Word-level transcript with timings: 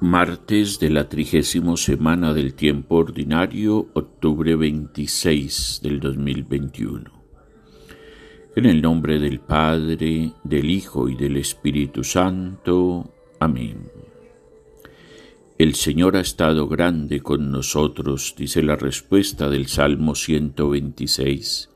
Martes 0.00 0.78
de 0.78 0.90
la 0.90 1.08
trigésimo 1.08 1.78
semana 1.78 2.34
del 2.34 2.52
tiempo 2.52 2.96
ordinario, 2.96 3.88
octubre 3.94 4.54
26 4.54 5.80
del 5.82 6.00
2021. 6.00 7.10
En 8.56 8.66
el 8.66 8.82
nombre 8.82 9.18
del 9.18 9.40
Padre, 9.40 10.32
del 10.44 10.68
Hijo 10.68 11.08
y 11.08 11.16
del 11.16 11.38
Espíritu 11.38 12.04
Santo. 12.04 13.10
Amén. 13.40 13.90
El 15.56 15.74
Señor 15.74 16.18
ha 16.18 16.20
estado 16.20 16.68
grande 16.68 17.20
con 17.20 17.50
nosotros, 17.50 18.34
dice 18.36 18.62
la 18.62 18.76
respuesta 18.76 19.48
del 19.48 19.66
Salmo 19.66 20.14
126. 20.14 21.70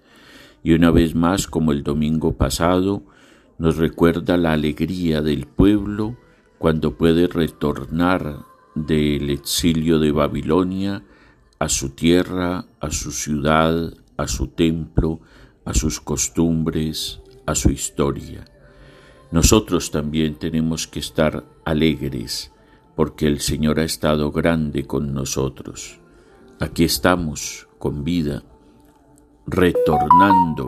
Y 0.63 0.75
una 0.75 0.91
vez 0.91 1.15
más, 1.15 1.47
como 1.47 1.73
el 1.73 1.83
domingo 1.83 2.37
pasado, 2.37 3.03
nos 3.57 3.79
recuerda 3.79 4.37
la 4.37 4.53
alegría 4.53 5.23
del 5.23 5.47
pueblo 5.47 6.19
cuando 6.61 6.95
puede 6.95 7.27
retornar 7.27 8.45
del 8.75 9.31
exilio 9.31 9.99
de 9.99 10.13
Babilonia 10.13 11.03
a 11.59 11.71
su 11.71 11.89
tierra, 11.89 12.67
a 12.81 12.91
su 12.91 13.13
ciudad, 13.13 13.95
a 14.19 14.29
su 14.29 14.49
templo, 14.49 15.21
a 15.65 15.73
sus 15.73 16.03
costumbres, 16.03 17.23
a 17.47 17.55
su 17.55 17.71
historia. 17.71 18.45
Nosotros 19.31 19.91
también 19.91 20.35
tenemos 20.35 20.87
que 20.87 20.99
estar 20.99 21.47
alegres 21.65 22.53
porque 22.95 23.27
el 23.27 23.41
Señor 23.41 23.81
ha 23.81 23.85
estado 23.85 24.31
grande 24.31 24.87
con 24.87 25.15
nosotros. 25.15 25.99
Aquí 26.59 26.85
estamos 26.85 27.69
con 27.79 28.05
vida, 28.05 28.43
retornando 29.47 30.67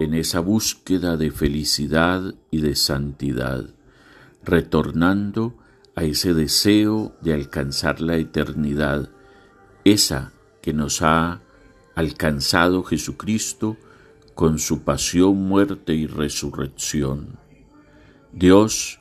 en 0.00 0.12
esa 0.12 0.40
búsqueda 0.40 1.16
de 1.16 1.30
felicidad 1.30 2.34
y 2.50 2.60
de 2.60 2.76
santidad 2.76 3.70
retornando 4.44 5.54
a 5.94 6.04
ese 6.04 6.34
deseo 6.34 7.16
de 7.20 7.34
alcanzar 7.34 8.00
la 8.00 8.16
eternidad, 8.16 9.10
esa 9.84 10.32
que 10.62 10.72
nos 10.72 11.02
ha 11.02 11.40
alcanzado 11.94 12.82
Jesucristo 12.82 13.76
con 14.34 14.58
su 14.58 14.82
pasión, 14.82 15.36
muerte 15.48 15.94
y 15.94 16.06
resurrección. 16.06 17.38
Dios 18.32 19.00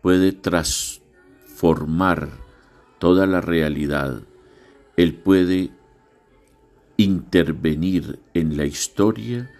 puede 0.00 0.32
transformar 0.32 2.30
toda 2.98 3.26
la 3.26 3.40
realidad, 3.40 4.22
Él 4.96 5.14
puede 5.14 5.70
intervenir 6.96 8.18
en 8.34 8.56
la 8.56 8.64
historia 8.64 9.50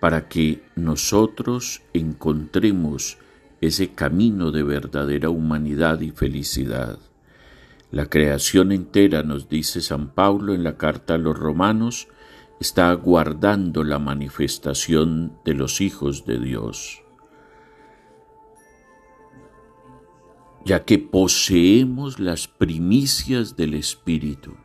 para 0.00 0.28
que 0.28 0.62
nosotros 0.76 1.82
encontremos 1.92 3.18
ese 3.60 3.92
camino 3.92 4.50
de 4.52 4.62
verdadera 4.62 5.30
humanidad 5.30 6.00
y 6.00 6.10
felicidad. 6.10 6.98
La 7.90 8.06
creación 8.06 8.72
entera, 8.72 9.22
nos 9.22 9.48
dice 9.48 9.80
San 9.80 10.08
Pablo 10.08 10.54
en 10.54 10.62
la 10.62 10.76
carta 10.76 11.14
a 11.14 11.18
los 11.18 11.38
romanos, 11.38 12.08
está 12.60 12.90
aguardando 12.90 13.84
la 13.84 13.98
manifestación 13.98 15.32
de 15.44 15.54
los 15.54 15.80
hijos 15.80 16.24
de 16.26 16.38
Dios. 16.38 17.02
ya 20.64 20.84
que 20.84 20.98
poseemos 20.98 22.18
las 22.18 22.48
primicias 22.48 23.56
del 23.56 23.74
Espíritu. 23.74 24.56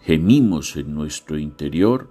Gemimos 0.00 0.76
en 0.76 0.94
nuestro 0.94 1.38
interior, 1.38 2.10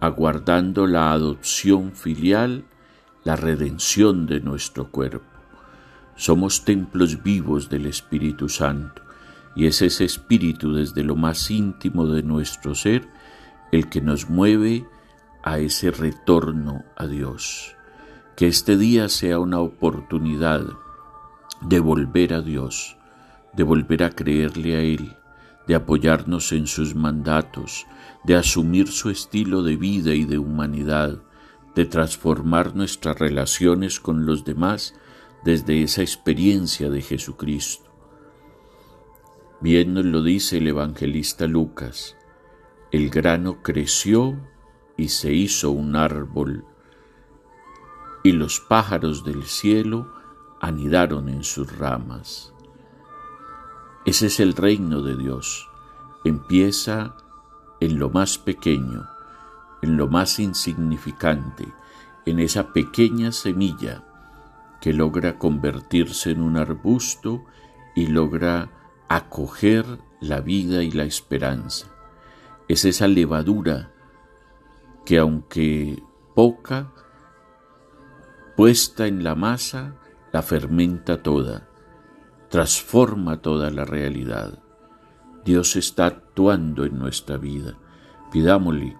aguardando 0.00 0.86
la 0.86 1.12
adopción 1.12 1.92
filial 1.92 2.64
la 3.24 3.36
redención 3.36 4.26
de 4.26 4.40
nuestro 4.40 4.90
cuerpo. 4.90 5.26
Somos 6.16 6.64
templos 6.64 7.22
vivos 7.22 7.68
del 7.68 7.86
Espíritu 7.86 8.48
Santo 8.48 9.02
y 9.56 9.66
es 9.66 9.82
ese 9.82 10.04
Espíritu 10.04 10.74
desde 10.74 11.02
lo 11.02 11.16
más 11.16 11.50
íntimo 11.50 12.06
de 12.06 12.22
nuestro 12.22 12.74
ser 12.74 13.08
el 13.72 13.88
que 13.88 14.00
nos 14.00 14.28
mueve 14.28 14.86
a 15.42 15.58
ese 15.58 15.90
retorno 15.90 16.84
a 16.96 17.06
Dios. 17.06 17.74
Que 18.36 18.48
este 18.48 18.76
día 18.76 19.08
sea 19.08 19.38
una 19.38 19.60
oportunidad 19.60 20.64
de 21.62 21.80
volver 21.80 22.34
a 22.34 22.40
Dios, 22.40 22.96
de 23.52 23.62
volver 23.62 24.02
a 24.02 24.10
creerle 24.10 24.76
a 24.76 24.80
Él, 24.80 25.16
de 25.66 25.74
apoyarnos 25.74 26.52
en 26.52 26.66
sus 26.66 26.94
mandatos, 26.94 27.86
de 28.24 28.36
asumir 28.36 28.88
su 28.88 29.10
estilo 29.10 29.62
de 29.62 29.76
vida 29.76 30.14
y 30.14 30.24
de 30.24 30.38
humanidad, 30.38 31.20
de 31.74 31.84
transformar 31.86 32.74
nuestras 32.74 33.18
relaciones 33.18 34.00
con 34.00 34.26
los 34.26 34.44
demás 34.44 34.94
desde 35.44 35.82
esa 35.82 36.02
experiencia 36.02 36.90
de 36.90 37.02
Jesucristo. 37.02 37.90
Bien 39.60 39.94
nos 39.94 40.04
lo 40.04 40.22
dice 40.22 40.58
el 40.58 40.68
evangelista 40.68 41.46
Lucas, 41.46 42.16
el 42.92 43.10
grano 43.10 43.62
creció 43.62 44.38
y 44.96 45.08
se 45.08 45.32
hizo 45.32 45.70
un 45.70 45.96
árbol, 45.96 46.64
y 48.22 48.32
los 48.32 48.60
pájaros 48.60 49.24
del 49.24 49.44
cielo 49.44 50.12
anidaron 50.60 51.28
en 51.28 51.44
sus 51.44 51.76
ramas. 51.78 52.52
Ese 54.04 54.26
es 54.26 54.40
el 54.40 54.54
reino 54.54 55.02
de 55.02 55.16
Dios. 55.16 55.68
Empieza 56.24 57.16
en 57.80 57.98
lo 57.98 58.10
más 58.10 58.38
pequeño, 58.38 59.08
en 59.82 59.96
lo 59.96 60.08
más 60.08 60.38
insignificante, 60.38 61.66
en 62.26 62.38
esa 62.38 62.72
pequeña 62.72 63.32
semilla 63.32 64.04
que 64.80 64.92
logra 64.92 65.38
convertirse 65.38 66.30
en 66.30 66.42
un 66.42 66.56
arbusto 66.56 67.44
y 67.94 68.06
logra 68.06 68.70
acoger 69.08 69.84
la 70.20 70.40
vida 70.40 70.82
y 70.82 70.90
la 70.90 71.04
esperanza. 71.04 71.88
Es 72.68 72.84
esa 72.84 73.08
levadura 73.08 73.90
que 75.04 75.18
aunque 75.18 76.02
poca, 76.34 76.92
puesta 78.56 79.06
en 79.06 79.24
la 79.24 79.34
masa, 79.34 79.96
la 80.32 80.42
fermenta 80.42 81.22
toda, 81.22 81.68
transforma 82.48 83.40
toda 83.42 83.70
la 83.70 83.84
realidad. 83.84 84.62
Dios 85.44 85.76
está 85.76 86.06
actuando 86.06 86.84
en 86.84 86.98
nuestra 86.98 87.38
vida. 87.38 87.78
Pidámosle 88.30 88.96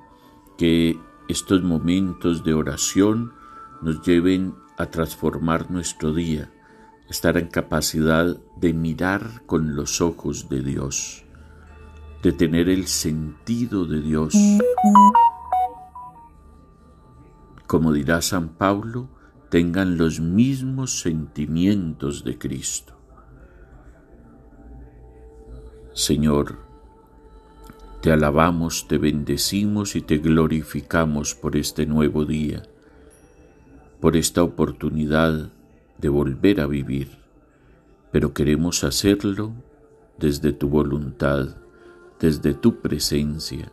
que 0.60 1.00
estos 1.26 1.62
momentos 1.62 2.44
de 2.44 2.52
oración 2.52 3.32
nos 3.80 4.02
lleven 4.02 4.54
a 4.76 4.90
transformar 4.90 5.70
nuestro 5.70 6.12
día, 6.12 6.52
estar 7.08 7.38
en 7.38 7.46
capacidad 7.46 8.36
de 8.56 8.74
mirar 8.74 9.46
con 9.46 9.74
los 9.74 10.02
ojos 10.02 10.50
de 10.50 10.60
Dios, 10.62 11.24
de 12.22 12.32
tener 12.32 12.68
el 12.68 12.88
sentido 12.88 13.86
de 13.86 14.02
Dios. 14.02 14.34
Como 17.66 17.94
dirá 17.94 18.20
San 18.20 18.50
Pablo, 18.50 19.08
tengan 19.48 19.96
los 19.96 20.20
mismos 20.20 21.00
sentimientos 21.00 22.22
de 22.22 22.36
Cristo. 22.36 23.00
Señor, 25.94 26.69
te 28.00 28.10
alabamos, 28.10 28.88
te 28.88 28.96
bendecimos 28.96 29.94
y 29.94 30.00
te 30.00 30.18
glorificamos 30.18 31.34
por 31.34 31.56
este 31.56 31.84
nuevo 31.84 32.24
día, 32.24 32.62
por 34.00 34.16
esta 34.16 34.42
oportunidad 34.42 35.50
de 35.98 36.08
volver 36.08 36.62
a 36.62 36.66
vivir, 36.66 37.10
pero 38.10 38.32
queremos 38.32 38.84
hacerlo 38.84 39.52
desde 40.18 40.52
tu 40.52 40.68
voluntad, 40.68 41.56
desde 42.18 42.54
tu 42.54 42.80
presencia, 42.80 43.70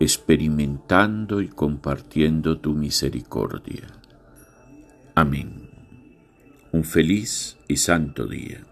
experimentando 0.00 1.40
y 1.40 1.48
compartiendo 1.48 2.58
tu 2.58 2.74
misericordia. 2.74 3.86
Amén. 5.14 5.70
Un 6.72 6.84
feliz 6.84 7.56
y 7.68 7.78
santo 7.78 8.26
día. 8.26 8.66